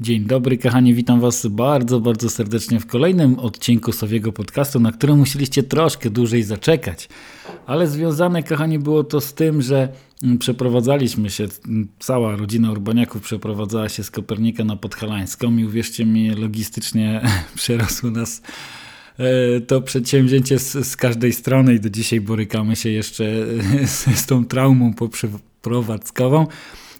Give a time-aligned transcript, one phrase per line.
[0.00, 5.18] Dzień dobry, kochani, witam Was bardzo, bardzo serdecznie w kolejnym odcinku Sowiego Podcastu, na którym
[5.18, 7.08] musieliście troszkę dłużej zaczekać.
[7.66, 9.88] Ale związane, kochani, było to z tym, że
[10.22, 16.06] mm, przeprowadzaliśmy się, mm, cała rodzina Urbaniaków przeprowadzała się z Kopernika na Podhalańską i uwierzcie
[16.06, 17.20] mi, logistycznie
[17.54, 18.42] przerosło nas
[19.18, 23.24] e, to przedsięwzięcie z, z, każdej strony i do dzisiaj borykamy się jeszcze
[23.86, 26.46] z, z tą traumą poprzeprowadzkową.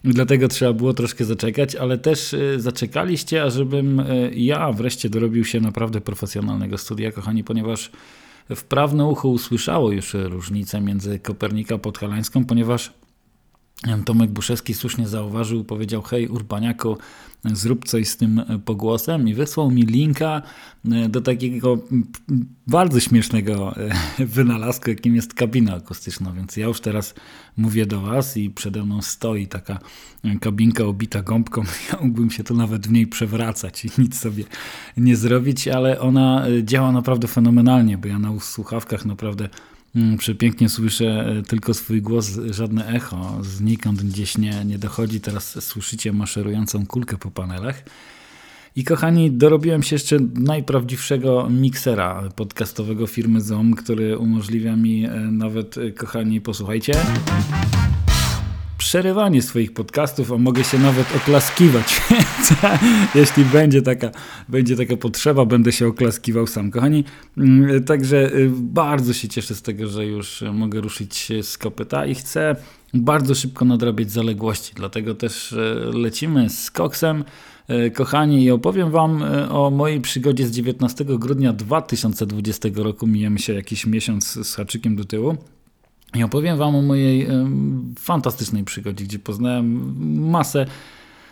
[0.05, 5.61] Dlatego trzeba było troszkę zaczekać, ale też e, zaczekaliście, ażebym e, ja wreszcie dorobił się
[5.61, 7.91] naprawdę profesjonalnego studia, kochani, ponieważ
[8.57, 12.93] wprawne ucho usłyszało już różnicę między Kopernika Podhalańską, ponieważ
[14.05, 16.97] Tomek Buszewski słusznie zauważył, powiedział: Hej, Urbaniaku,
[17.45, 20.43] zrób coś z tym pogłosem, i wysłał mi linka
[20.93, 21.79] e, do takiego
[22.67, 26.33] bardzo śmiesznego e, wynalazku, jakim jest kabina akustyczna.
[26.33, 27.15] Więc ja już teraz
[27.57, 29.79] mówię do Was i przede mną stoi taka
[30.41, 31.63] kabinka obita gąbką.
[31.93, 34.45] Ja mógłbym się tu nawet w niej przewracać i nic sobie
[34.97, 39.49] nie zrobić, ale ona e, działa naprawdę fenomenalnie, bo ja na słuchawkach naprawdę
[40.19, 45.21] przepięknie słyszę e, tylko swój głos, żadne echo znikąd gdzieś nie, nie dochodzi.
[45.21, 47.83] Teraz słyszycie maszerującą kulkę po panelach.
[48.77, 55.79] I kochani, dorobiłem się jeszcze najprawdziwszego miksera podcastowego firmy Zoom, który umożliwia mi e, nawet,
[55.79, 56.95] e, kochani, posłuchajcie
[58.79, 62.01] przerywanie swoich podcastów, a mogę się nawet oklaskiwać,
[63.15, 64.11] jeśli będzie taka,
[64.49, 66.71] będzie taka potrzeba, będę się oklaskiwał sam.
[66.71, 67.05] Kochani,
[67.39, 72.15] mm, także y, bardzo się cieszę z tego, że już mogę ruszyć z kopyta i
[72.15, 72.57] chcę
[72.95, 77.25] bardzo szybko nadrabiać zaległości, dlatego też y, lecimy z koksem.
[77.87, 83.07] Y, kochani, i opowiem Wam o mojej przygodzie z 19 grudnia 2020 roku.
[83.07, 85.37] Mijemy się jakiś miesiąc z haczykiem do tyłu.
[86.15, 87.27] I opowiem Wam o mojej
[87.99, 89.95] fantastycznej przygodzie, gdzie poznałem
[90.31, 90.67] masę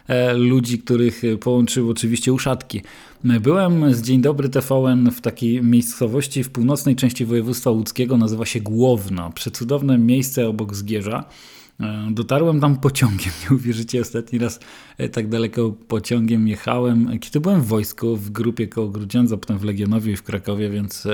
[0.08, 2.82] e, ludzi, których połączyły oczywiście uszatki.
[3.24, 8.60] Byłem z Dzień Dobry TVN w takiej miejscowości w północnej części województwa łódzkiego, nazywa się
[8.60, 9.30] Głowno.
[9.30, 11.24] Przecudowne miejsce obok Zgierza.
[11.80, 14.60] E, dotarłem tam pociągiem, nie uwierzycie, ostatni raz
[14.98, 19.64] e, tak daleko pociągiem jechałem, kiedy byłem w wojsku, w grupie koło Grudziądza, potem w
[19.64, 21.08] Legionowie i w Krakowie, więc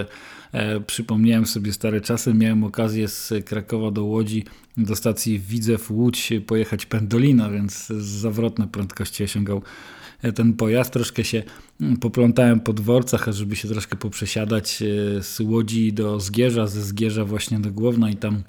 [0.53, 4.45] E, przypomniałem sobie stare czasy, miałem okazję z Krakowa do Łodzi,
[4.77, 9.63] do stacji Widzew Łódź pojechać pendolino, więc z zawrotne prędkości osiągał
[10.35, 10.93] ten pojazd.
[10.93, 11.43] Troszkę się
[11.81, 14.83] mm, poplątałem po dworcach, żeby się troszkę poprzesiadać
[15.21, 18.43] z Łodzi do Zgierza, ze Zgierza właśnie do Głowna i tam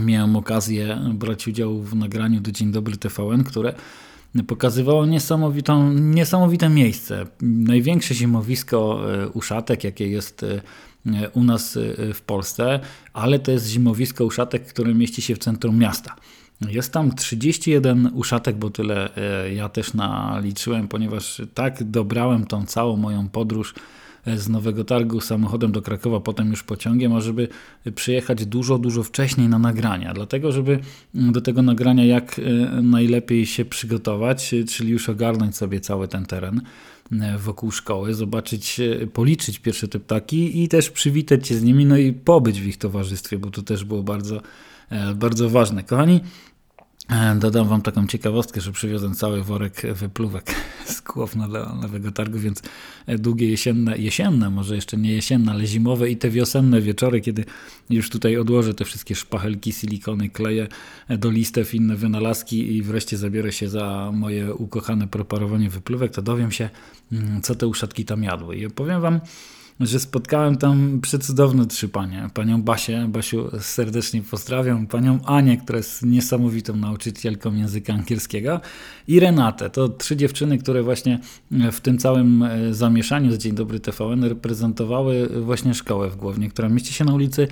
[0.00, 3.74] miałem okazję brać udział w nagraniu do Dzień Dobry TVN, które
[4.46, 7.26] pokazywało niesamowitą, niesamowite miejsce.
[7.42, 9.00] Największe zimowisko
[9.34, 10.44] uszatek, jakie jest
[11.34, 12.80] u nas y, w Polsce,
[13.12, 16.16] ale to jest zimowisko uszatek, które mieści się w centrum miasta.
[16.68, 19.10] Jest tam 31 uszatek, bo tyle
[19.54, 23.74] ja też naliczyłem, ponieważ tak dobrałem tą całą moją podróż
[24.36, 27.48] z Nowego Targu samochodem do Krakowa, potem już pociągiem, ażeby
[27.94, 30.14] przyjechać dużo, dużo wcześniej na nagrania.
[30.14, 30.78] Dlatego, żeby
[31.14, 32.40] do tego nagrania jak
[32.82, 36.60] najlepiej się przygotować, czyli już ogarnąć sobie cały ten teren
[37.12, 41.86] E, wokół szkoły, zobaczyć, e, policzyć pierwsze te ptaki i też przywitać się z nimi,
[41.86, 44.42] no i pobyć w ich towarzystwie, bo to też było bardzo,
[44.90, 45.82] e, bardzo ważne.
[45.82, 46.20] Kochani,
[47.36, 50.54] Dodam Wam taką ciekawostkę, że przywiozłem cały worek wypluwek
[50.94, 52.62] z Kłowna do Nowego Targu, więc
[53.08, 57.44] długie jesienne, jesienne, może jeszcze nie jesienne, ale zimowe i te wiosenne wieczory, kiedy
[57.90, 60.68] już tutaj odłożę te wszystkie szpachelki, silikony, kleje
[61.08, 66.50] do listew, inne wynalazki i wreszcie zabiorę się za moje ukochane preparowanie wypluwek, to dowiem
[66.50, 66.70] się,
[67.12, 68.56] mm, co te uszatki tam jadły.
[68.56, 69.20] I opowiem Wam,
[69.80, 72.28] że spotkałem tam przecudowne trzy panie.
[72.34, 78.60] Panią Basię, Basiu serdecznie pozdrawiam, panią Anię, która jest niesamowitą nauczycielką języka angielskiego
[79.08, 79.70] i Renatę.
[79.70, 81.18] To trzy dziewczyny, które właśnie
[81.72, 86.68] w tym całym e, zamieszaniu z Dzień Dobry TVN reprezentowały właśnie szkołę w Głownie, która
[86.68, 87.48] mieści się na ulicy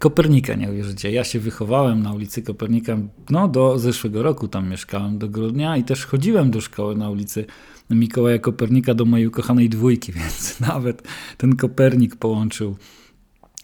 [0.00, 1.10] Kopernika, nie uwierzycie.
[1.10, 2.98] Ja się wychowałem na ulicy Kopernika,
[3.30, 7.46] no do zeszłego roku tam mieszkałem, do grudnia i też chodziłem do szkoły na ulicy
[7.90, 11.02] Mikołaja Kopernika do mojej ukochanej dwójki, więc nawet
[11.36, 12.76] ten Kopernik połączył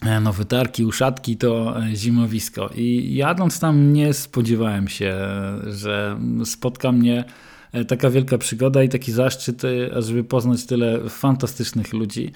[0.02, 2.70] e, nowe tarki, uszatki to e, zimowisko.
[2.74, 5.16] I jadąc tam nie spodziewałem się,
[5.66, 7.24] że spotka mnie
[7.72, 9.62] e, taka wielka przygoda i taki zaszczyt,
[9.96, 12.32] żeby poznać tyle fantastycznych ludzi.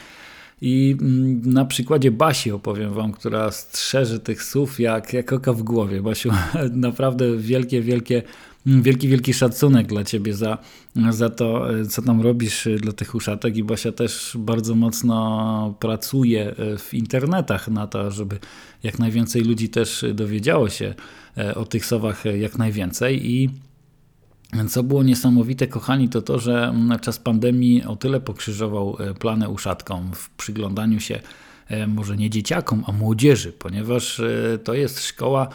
[0.61, 5.63] I mm, na przykładzie Basi opowiem Wam, która strzeże tych słów jak, jak oka w
[5.63, 6.03] głowie.
[6.03, 6.31] Basiu,
[6.73, 8.23] naprawdę wielkie, wielkie
[8.67, 10.59] wielki, wielki szacunek dla Ciebie za,
[11.11, 16.95] za to, co tam robisz dla tych uszatek i Basia też bardzo mocno pracuje w
[16.95, 18.39] internetach na to, żeby
[18.83, 20.95] jak najwięcej ludzi też dowiedziało się
[21.37, 23.51] e, o tych sowach jak najwięcej i
[24.69, 30.31] Co było niesamowite, kochani, to to, że czas pandemii o tyle pokrzyżował plany uszatkom w
[30.31, 31.21] przyglądaniu się
[31.89, 34.23] może nie dzieciakom, a młodzieży, ponieważ
[34.65, 35.49] to jest szkoła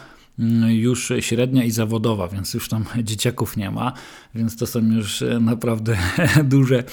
[0.68, 3.92] już średnia i zawodowa, więc już tam dzieciaków nie ma,
[4.34, 5.98] więc to są już e, naprawdę
[6.44, 6.84] duże,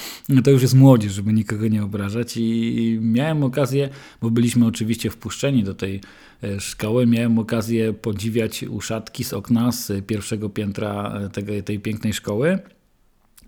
[0.44, 2.36] to już jest młodzież, żeby nikogo nie obrażać.
[2.36, 3.88] I miałem okazję,
[4.22, 6.00] bo byliśmy oczywiście wpuszczeni do tej
[6.42, 12.12] e, szkoły, miałem okazję podziwiać uszatki z okna z pierwszego piętra e, tego, tej pięknej
[12.12, 12.58] szkoły.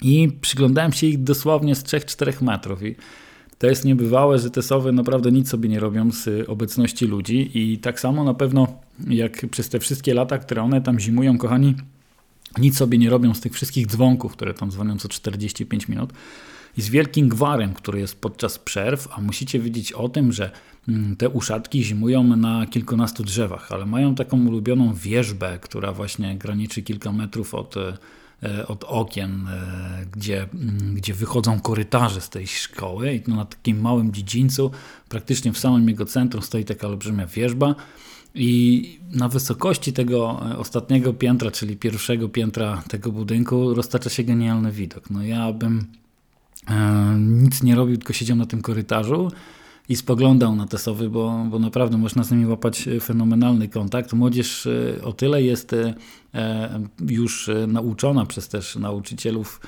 [0.03, 2.83] I przyglądałem się ich dosłownie z 3-4 metrów.
[2.83, 2.97] I
[3.59, 7.51] to jest niebywałe, że te sowy naprawdę nic sobie nie robią z obecności ludzi.
[7.55, 11.75] I tak samo na pewno jak przez te wszystkie lata, które one tam zimują, kochani,
[12.59, 16.13] nic sobie nie robią z tych wszystkich dzwonków, które tam dzwonią co 45 minut.
[16.77, 20.51] I z wielkim gwarem, który jest podczas przerw, a musicie wiedzieć o tym, że
[20.89, 26.83] mm, te uszatki zimują na kilkunastu drzewach, ale mają taką ulubioną wieżbę, która właśnie graniczy
[26.83, 27.77] kilka metrów od
[28.43, 33.15] E, od okien, e, gdzie, mm, gdzie wychodzą korytarze z tej szkoły.
[33.15, 34.71] I na takim małym dziedzińcu,
[35.09, 37.75] praktycznie w samym jego centrum stoi taka olbrzymia wieżba
[38.35, 44.73] i na wysokości tego e, ostatniego piętra, czyli pierwszego piętra tego budynku roztacza się genialny
[44.73, 45.11] widok.
[45.11, 45.87] No ja bym
[46.69, 49.31] e, nic nie robił, tylko siedział na tym korytarzu
[49.89, 54.13] i spoglądał na te sowy, bo, bo naprawdę można z nimi łapać e, fenomenalny kontakt.
[54.13, 55.95] Młodzież e, o tyle jest e,
[57.09, 59.61] już nauczona przez też nauczycielów,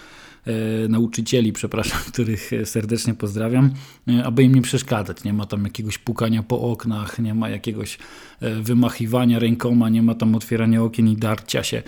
[0.88, 3.70] nauczycieli, przepraszam, których serdecznie pozdrawiam,
[4.24, 5.24] aby im nie przeszkadzać.
[5.24, 7.98] Nie ma tam jakiegoś pukania po oknach, nie ma jakiegoś
[8.40, 11.82] wymachiwania rękoma, nie ma tam otwierania okien i darcia się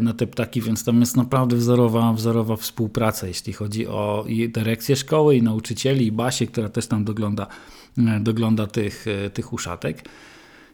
[0.00, 5.36] na te ptaki, więc tam jest naprawdę wzorowa, wzorowa współpraca, jeśli chodzi o dyrekcję szkoły
[5.36, 7.46] i nauczycieli i Basię, która też tam dogląda
[7.98, 10.04] E, dogląda tych, e, tych uszatek.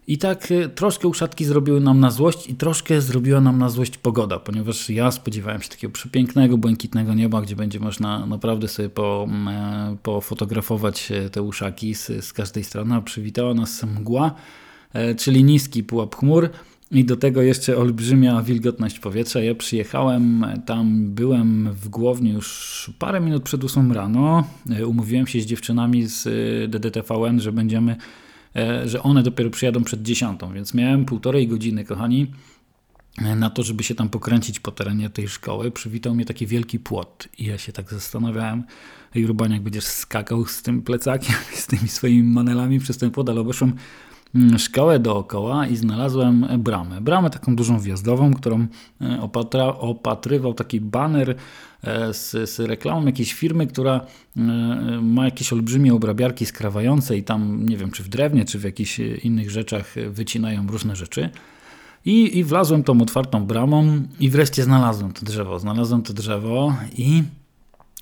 [0.08, 3.98] I tak e, troszkę uszatki zrobiły nam na złość i troszkę zrobiła nam na złość
[3.98, 9.28] pogoda, ponieważ ja spodziewałem się takiego przepięknego, błękitnego nieba, gdzie będzie można naprawdę sobie po,
[10.02, 14.34] pofotografować te uszaki z, z każdej strony, a przywitała nas mgła,
[15.16, 16.50] czyli niski pułap chmur,
[16.90, 19.40] i do tego jeszcze olbrzymia wilgotność powietrza.
[19.40, 24.44] Ja przyjechałem tam, byłem w Głowni już parę minut przed 8 rano.
[24.70, 27.96] E, umówiłem się z dziewczynami z e, DDTVN, że będziemy, e,
[28.84, 32.32] że one dopiero przyjadą przed 10, więc miałem półtorej godziny, kochani,
[33.36, 35.70] na to, żeby się tam pokręcić po terenie tej szkoły.
[35.70, 38.64] Przywitał mnie taki wielki płot i ja się tak zastanawiałem,
[39.26, 43.74] Rubaniak będziesz skakał z tym plecakiem, z tymi swoimi manelami przez ten płot, ale obeszłem
[44.58, 47.00] szkołę dookoła i znalazłem bramę.
[47.00, 48.66] Bramę taką dużą wjazdową, którą
[49.00, 51.34] e, opatra, opatrywał taki baner
[51.82, 54.00] e, z, z reklamą jakiejś firmy, która
[54.36, 54.40] e,
[55.02, 58.98] ma jakieś olbrzymie obrabiarki skrawające i tam, nie wiem, czy w drewnie, czy w jakichś
[58.98, 61.30] innych rzeczach wycinają różne rzeczy.
[62.04, 65.58] I, I wlazłem tą otwartą bramą i wreszcie znalazłem to drzewo.
[65.58, 67.22] Znalazłem to drzewo i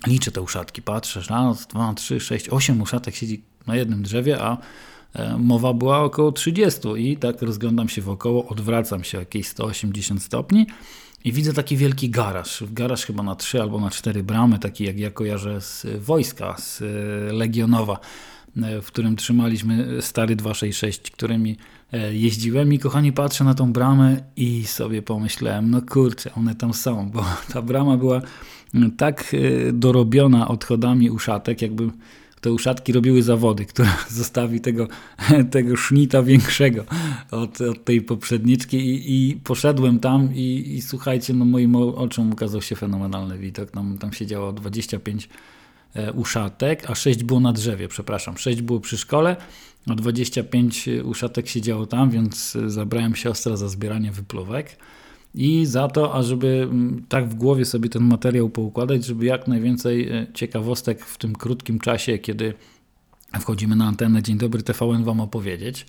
[0.07, 0.83] liczę te uszatki.
[0.83, 4.59] Patrzę, raz, dwa, trzy, sześć, osiem uszatek siedzi na jednym drzewie, a
[5.39, 10.67] mowa była około 30 i tak rozglądam się wokoło, odwracam się jakieś 180 stopni
[11.25, 12.65] i widzę taki wielki garaż.
[12.73, 16.83] Garaż chyba na 3 albo na 4 bramy, taki jak ja kojarzę z wojska, z
[16.83, 17.99] e, Legionowa,
[18.57, 21.56] e, w którym trzymaliśmy stary 266, którymi
[22.13, 27.11] jeździłem i kochani patrzę na tą bramę i sobie pomyślałem, no kurczę, one tam są,
[27.11, 28.21] bo ta brama była
[28.97, 29.37] tak
[29.73, 31.91] dorobiona odchodami uszatek, jakby
[32.44, 34.89] te uszatki robiły zawody, która zostawi tego,
[35.51, 36.84] tego sznita większego
[37.31, 42.63] od, od tej poprzedniczki i, i poszedłem tam i, i, słuchajcie, no moim oczom ukazał
[42.63, 43.70] się fenomenalny widok.
[43.70, 45.29] Tam, tam siedziało 25
[45.94, 48.39] e, uszatek, a 6 było na drzewie, przepraszam.
[48.39, 49.36] 6 było przy szkole,
[49.86, 54.77] a 25 uszatek siedziało tam, więc zabrałem siostra za zbieranie wypluwek
[55.34, 60.08] i za to, ażeby mm, tak w głowie sobie ten materiał poukładać, żeby jak najwięcej
[60.08, 62.55] e, ciekawostek w tym krótkim czasie, kiedy
[63.41, 65.86] wchodzimy na antenę Dzień Dobry TVN Wam opowiedzieć.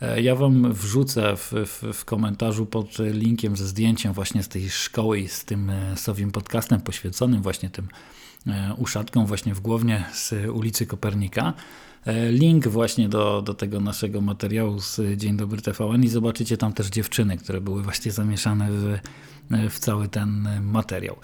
[0.00, 4.70] E, ja Wam wrzucę w, w, w, komentarzu pod linkiem ze zdjęciem właśnie z tej
[4.70, 7.88] szkoły i z tym e, sowim podcastem poświęconym właśnie tym
[8.76, 11.54] uszatkom właśnie w Głownie z ulicy Kopernika.
[12.06, 16.72] E, link właśnie do, do tego naszego materiału z Dzień Dobry TVN i zobaczycie tam
[16.72, 18.98] też dziewczyny, które były właśnie zamieszane w,
[19.70, 21.16] w cały ten materiał.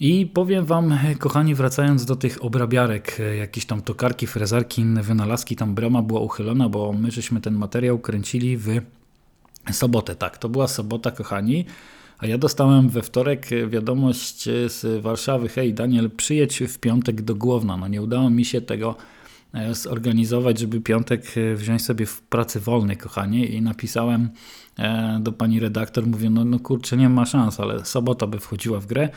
[0.00, 5.74] I powiem Wam, kochani, wracając do tych obrabiarek, jakieś tam tokarki, frezarki, inne wynalazki, tam
[5.74, 8.80] brama była uchylona, bo my żeśmy ten materiał kręcili w
[9.72, 10.16] sobotę.
[10.16, 11.64] Tak, to była sobota, kochani.
[12.18, 17.76] A ja dostałem we wtorek wiadomość z Warszawy: Hej, Daniel, przyjedź w piątek do Głowna.
[17.76, 18.96] No nie udało mi się tego
[19.72, 24.30] zorganizować, żeby piątek wziąć sobie w pracy wolnej, kochanie, i napisałem
[25.20, 28.86] do pani redaktor, mówię, no, no kurczę, nie ma szans, ale sobota by wchodziła w
[28.86, 29.08] grę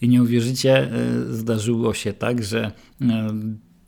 [0.00, 0.90] i nie uwierzycie,
[1.30, 2.72] zdarzyło się tak, że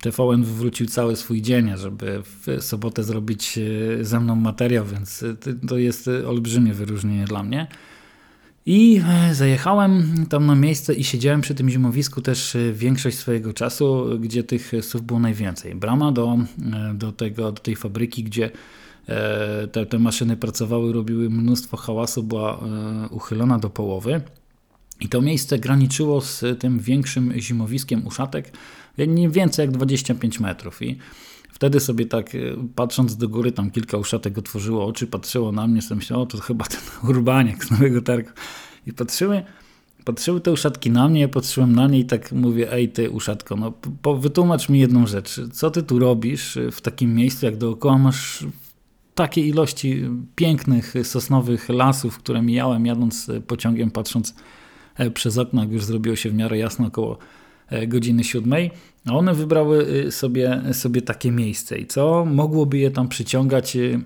[0.02, 5.36] TVN wywrócił cały swój dzień, żeby w sobotę zrobić e, ze mną materiał, więc e,
[5.68, 7.66] to jest olbrzymie wyróżnienie dla mnie.
[8.66, 14.06] I e, zajechałem tam na miejsce i siedziałem przy tym zimowisku też większość swojego czasu,
[14.20, 15.74] gdzie tych słów było najwięcej.
[15.74, 16.38] Brama do,
[16.94, 18.50] do, tego, do tej fabryki, gdzie
[19.72, 22.60] te, te maszyny pracowały, robiły mnóstwo hałasu, była
[23.10, 24.20] uchylona do połowy.
[25.00, 28.52] I to miejsce graniczyło z tym większym zimowiskiem uszatek,
[28.98, 30.82] nie więcej jak 25 metrów.
[30.82, 30.98] I
[31.62, 32.38] wtedy sobie tak e,
[32.74, 36.38] patrząc do góry, tam kilka uszatek otworzyło oczy, patrzyło na mnie, sobie myślało, o to
[36.38, 38.30] chyba ten urbaniak z Nowego Targu.
[38.86, 39.42] I patrzyły,
[40.04, 43.56] patrzyły te uszatki na mnie, ja patrzyłem na nie i tak mówię, ej ty uszatko,
[43.56, 45.40] no po, wytłumacz mi jedną rzecz.
[45.52, 48.46] Co ty tu robisz w takim miejscu, jak dookoła masz
[49.14, 50.04] takie ilości
[50.36, 54.34] pięknych sosnowych lasów, które mijałem jadąc pociągiem, patrząc
[54.96, 57.18] e, przez okno, jak już zrobiło się w miarę jasno około E,
[57.86, 58.70] godziny siódmej,
[59.06, 61.78] a one wybrały y, sobie, sobie takie miejsce.
[61.78, 62.24] I co?
[62.24, 64.00] Mogłoby je tam przyciągać y,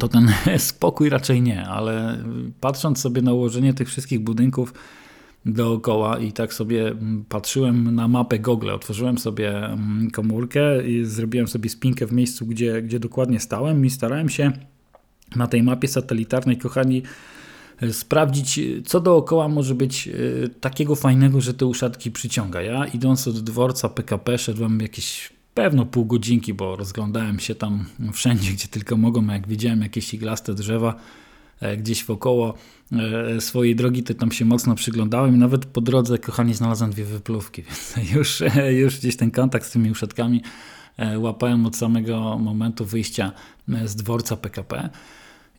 [0.00, 0.28] to ten
[0.58, 2.24] spokój raczej nie, ale
[2.60, 4.74] patrząc sobie na ułożenie tych wszystkich budynków
[5.46, 6.94] dookoła i tak sobie
[7.28, 9.76] patrzyłem na mapę Google, otworzyłem sobie
[10.12, 14.52] komórkę i zrobiłem sobie spinkę w miejscu, gdzie, gdzie dokładnie stałem i starałem się
[15.36, 17.08] na tej mapie satelitarnej, kochani, E,
[17.92, 20.12] sprawdzić, e, co dookoła może być e,
[20.48, 22.62] takiego fajnego, że te uszatki przyciąga.
[22.62, 28.52] Ja idąc od dworca PKP szedłem jakieś pewno pół godzinki, bo rozglądałem się tam wszędzie,
[28.52, 30.94] gdzie tylko mogłem, jak widziałem jakieś iglaste drzewa
[31.78, 32.54] gdzieś wokoło
[33.40, 37.62] swojej drogi, to tam się mocno przyglądałem i nawet po drodze, kochani, znalazłem dwie wypluwki,
[37.66, 40.42] więc już, już gdzieś ten kontakt z tymi uszatkami
[41.16, 43.32] łapałem od samego momentu wyjścia
[43.84, 44.90] z dworca PKP.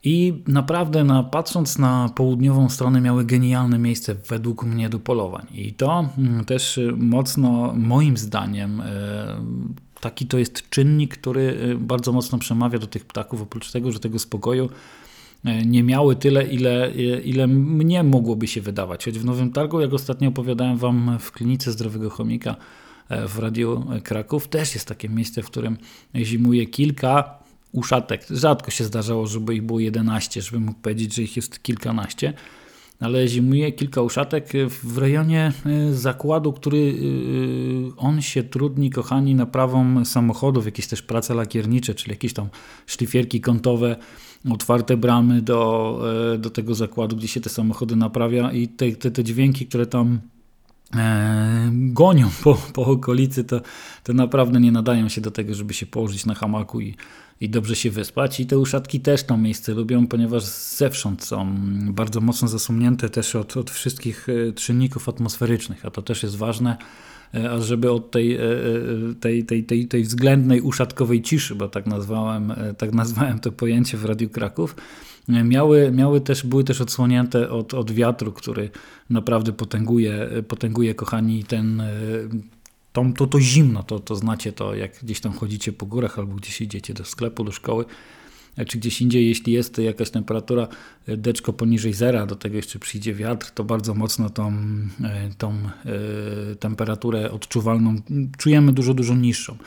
[0.09, 5.45] I naprawdę, na, patrząc na południową stronę, miały genialne miejsce według mnie do polowań.
[5.53, 8.85] I to mm, też y, mocno, moim zdaniem, y,
[10.01, 13.99] taki to jest czynnik, który y, bardzo mocno przemawia do tych ptaków, oprócz tego, że
[13.99, 14.69] tego spokoju
[15.65, 16.91] nie miały tyle, ile,
[17.25, 19.05] ile mnie mogłoby się wydawać.
[19.05, 22.55] Choć w Nowym Targu, jak ostatnio opowiadałem Wam w klinice Zdrowego Chomika
[23.09, 25.77] w Radiu Kraków, też jest takie miejsce, w którym
[26.15, 27.39] zimuje kilka,
[27.71, 28.25] uszatek.
[28.29, 32.33] Rzadko się zdarzało, żeby ich było 11, żeby mógł powiedzieć, że ich jest kilkanaście.
[32.99, 34.49] Ale zimuje kilka uszatek
[34.83, 41.33] w rejonie e, zakładu, który e, on się trudni, kochani, naprawą samochodów, jakieś też prace
[41.33, 42.49] lakiernicze, czyli jakieś tam
[42.87, 43.95] szlifierki kątowe,
[44.51, 45.99] otwarte bramy do,
[46.33, 49.85] e, do tego zakładu, gdzie się te samochody naprawia i te, te, te dźwięki, które
[49.85, 50.36] tam e,
[51.71, 53.61] gonią po, po okolicy, to,
[54.03, 56.95] to naprawdę nie nadają się do tego, żeby się położyć na hamaku i,
[57.41, 58.39] i dobrze się wyspać.
[58.39, 61.55] I te uszatki też to miejsce lubią, ponieważ zewsząd są
[61.91, 66.77] bardzo mocno zasunięte też od, od wszystkich e, czynników atmosferycznych, a to też jest ważne,
[67.33, 68.41] e, a żeby od tej, e,
[69.19, 74.05] tej, tej, tej, tej względnej uszatkowej ciszy, bo tak nazwałem, tak nazwałem to pojęcie w
[74.05, 74.75] Radiu Kraków,
[75.27, 78.69] miały, miały też, były też odsłonięte od, od wiatru, który
[79.09, 81.83] naprawdę potęguje, potęguje kochani, ten,
[82.97, 86.35] to, to, to zimno, to, to znacie to, jak gdzieś tam chodzicie po górach albo
[86.35, 87.85] gdzieś idziecie do sklepu, do szkoły,
[88.57, 90.67] e, czy gdzieś indziej, jeśli jest jakaś temperatura
[91.07, 94.53] e, deczko poniżej zera, do tego jeszcze przyjdzie wiatr, to bardzo mocno tą,
[95.03, 95.53] e, tą
[96.59, 97.95] temperaturę odczuwalną
[98.37, 99.57] czujemy dużo, dużo niższą.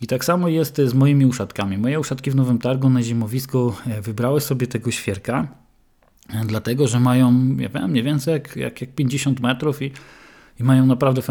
[0.00, 1.78] I tak samo jest z moimi uszatkami.
[1.78, 5.48] Moje uszatki w Nowym Targu na zimowisku wybrały sobie tego świerka,
[6.46, 9.92] dlatego że mają, ja wiem, mniej więcej jak, jak, jak 50 metrów i
[10.60, 11.22] i mają naprawdę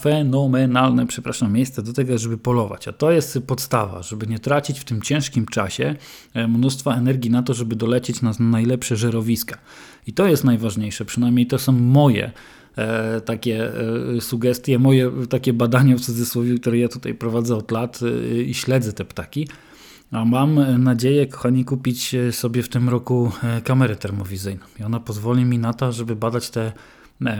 [0.00, 2.88] fenomenalne przepraszam, miejsce do tego, żeby polować.
[2.88, 5.94] A to jest podstawa, żeby nie tracić w tym ciężkim czasie
[6.34, 9.58] e, mnóstwa energii na to, żeby dolecieć na najlepsze żerowiska.
[10.06, 12.30] I to jest najważniejsze, przynajmniej to są moje
[12.76, 13.72] e, takie
[14.16, 18.54] e, sugestie, moje takie badania w cudzysłowie, które ja tutaj prowadzę od lat e, i
[18.54, 19.48] śledzę te ptaki.
[20.10, 24.66] A mam nadzieję, kochani, kupić sobie w tym roku e, kamerę termowizyjną.
[24.80, 26.72] I ona pozwoli mi na to, żeby badać te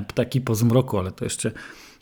[0.08, 1.52] ptaki po zmroku, ale to jeszcze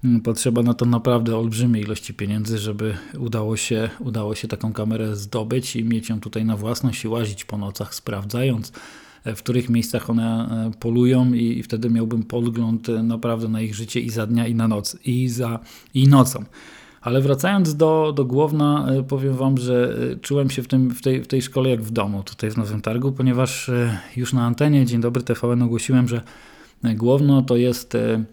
[0.05, 5.17] mm, potrzeba na to naprawdę olbrzymiej ilości pieniędzy, żeby udało się, udało się taką kamerę
[5.17, 8.73] zdobyć i mieć ją tutaj na własność i łazić po nocach, sprawdzając
[9.25, 13.75] e, w których miejscach one e, polują i wtedy miałbym podgląd e, naprawdę na ich
[13.75, 15.59] życie i za dnia i na noc i za
[15.95, 16.45] i nocą.
[17.01, 21.27] Ale wracając do, do Głowna, powiem Wam, że czułem się w, tym, w, tej, w
[21.27, 23.71] tej szkole jak w domu tutaj w Nowym Targu, ponieważ
[24.17, 26.23] już na antenie Dzień Dobry TVN ogłosiłem, że
[26.83, 28.25] Głowno to jest e,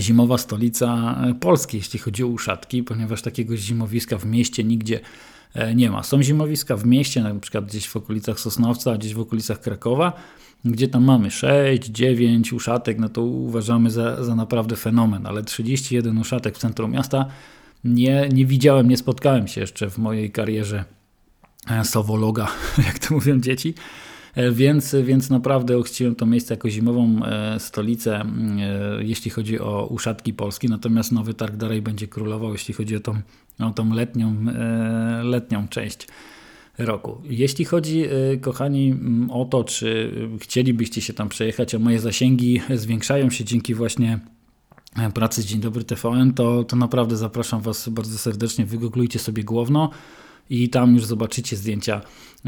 [0.00, 5.00] zimowa stolica Polski, jeśli chodzi o uszatki, ponieważ takiego zimowiska w mieście nigdzie
[5.74, 6.02] nie ma.
[6.02, 10.12] Są zimowiska w mieście, na przykład gdzieś w okolicach Sosnowca, gdzieś w okolicach Krakowa,
[10.64, 16.18] gdzie tam mamy 6, 9 uszatek, no to uważamy za, za naprawdę fenomen, ale 31
[16.18, 17.26] uszatek w centrum miasta
[17.84, 20.84] nie, nie widziałem, nie spotkałem się jeszcze w mojej karierze
[21.70, 22.48] e, sowologa,
[22.86, 23.74] jak to mówią dzieci.
[24.36, 28.24] E, więc, więc naprawdę ochciłem to miejsce jako zimową e, stolicę,
[29.00, 30.68] jeśli chodzi o uszatki Polski.
[30.68, 33.20] Natomiast Nowy Targ dalej będzie królował, jeśli chodzi o tą,
[33.58, 34.36] o tą letnią,
[35.22, 36.08] letnią część
[36.78, 37.20] roku.
[37.24, 38.04] Jeśli chodzi,
[38.40, 38.94] kochani,
[39.30, 44.18] o to, czy chcielibyście się tam przejechać, a moje zasięgi zwiększają się dzięki właśnie
[45.14, 48.66] pracy Dzień Dobry TVN, to, to naprawdę zapraszam Was bardzo serdecznie.
[48.66, 49.90] Wygooglujcie sobie Głowno
[50.50, 52.00] i tam już zobaczycie zdjęcia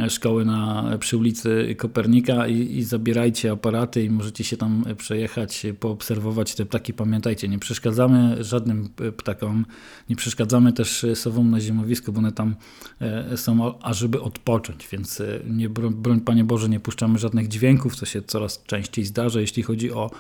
[0.09, 2.47] szkoły na, przy ulicy Kopernika.
[2.47, 6.93] I, i, zabierajcie aparaty i możecie się tam przejechać, poobserwować te ptaki.
[6.93, 9.67] Pamiętajcie, nie przeszkadzamy żadnym ptakom,
[10.11, 12.57] nie przeszkadzamy też sowom na zimowisku, bo one tam
[13.01, 18.07] e, są ażeby odpocząć, więc e, nie, broń Panie Boże, nie puszczamy żadnych dźwięków, co
[18.07, 20.11] się coraz częściej zdarza, jeśli chodzi o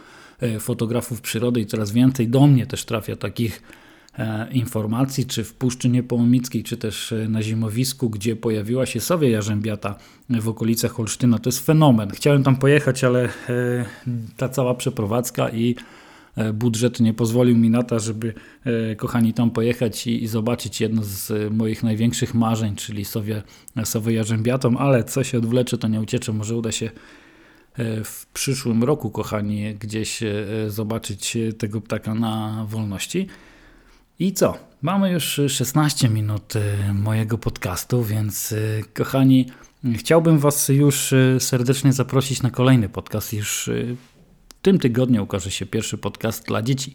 [0.40, 1.60] E, fotografów przyrody.
[1.60, 3.62] I coraz więcej do mnie też trafia takich e,
[4.50, 9.98] informacji, czy w Puszczy Niepołomickiej, czy też e, na zimowisku, gdzie pojawiła się sowia jarzębiata
[10.30, 11.38] w okolicach Olsztyna.
[11.38, 12.10] To jest fenomen.
[12.10, 13.28] Chciałem tam pojechać, ale
[14.36, 15.76] ta cała przeprowadzka i
[16.54, 18.34] budżet nie pozwolił mi na to, żeby
[18.96, 23.42] kochani tam pojechać i, zobaczyć jedno z moich największych marzeń, czyli sowie,
[23.84, 26.90] sowie jarzębiatą, ale co się odwlecze, to nie uciecze, może uda się
[27.78, 30.34] E, w przyszłym roku, kochani, gdzieś e,
[30.68, 33.26] zobaczyć tego ptaka na wolności.
[34.18, 34.58] I co?
[34.82, 38.54] Mamy już 16 minut e, mojego podcastu, więc
[38.94, 39.46] kochani,
[39.96, 43.32] chciałbym Was już serdecznie zaprosić na kolejny podcast.
[43.32, 43.70] Już
[44.48, 46.94] w tym tygodniu ukaże się pierwszy podcast dla dzieci.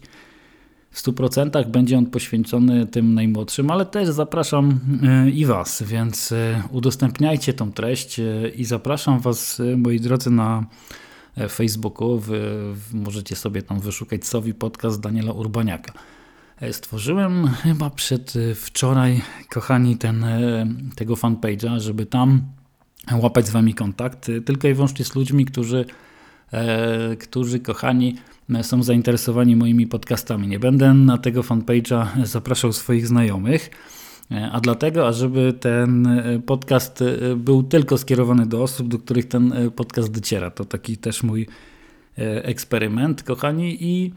[0.94, 6.62] W 100% będzie on poświęcony tym najmłodszym, ale też zapraszam e, i Was, więc e,
[6.70, 10.66] udostępniajcie tą treść e, i zapraszam Was, moi drodzy, na
[11.50, 12.18] Facebooku.
[12.18, 12.40] Wy,
[12.92, 15.92] możecie sobie tam wyszukać Sowi Podcast Daniela Urbaniaka.
[16.72, 20.24] Stworzyłem chyba przed wczoraj, kochani, ten,
[20.96, 22.42] tego fanpage'a, żeby tam
[23.12, 25.84] łapać z Wami kontakt, tylko i wyłącznie z ludźmi, którzy,
[27.20, 28.16] którzy kochani,
[28.62, 30.48] są zainteresowani moimi podcastami.
[30.48, 33.70] Nie będę na tego fanpage'a zapraszał swoich znajomych,
[34.52, 36.08] a dlatego, ażeby ten
[36.46, 37.04] podcast
[37.36, 40.50] był tylko skierowany do osób, do których ten podcast dociera.
[40.50, 41.46] To taki też mój
[42.42, 43.76] eksperyment, kochani.
[43.80, 44.12] I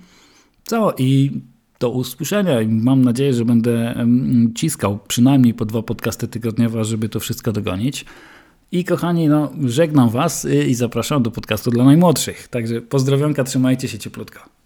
[0.64, 0.94] co?
[0.98, 1.42] I
[1.80, 2.58] do usłyszenia.
[2.68, 3.96] Mam nadzieję, że będę
[4.56, 8.06] ciskał przynajmniej po dwa podcasty tygodniowo, żeby to wszystko dogonić.
[8.72, 12.48] I kochani, no, żegnam Was i zapraszam do podcastu dla najmłodszych.
[12.48, 14.57] Także pozdrowionka, trzymajcie się cieplutko.